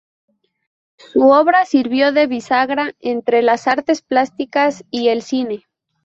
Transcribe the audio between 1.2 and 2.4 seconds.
obra sirvió de